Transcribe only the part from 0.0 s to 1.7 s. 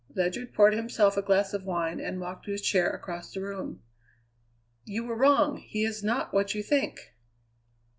Ledyard poured himself a glass of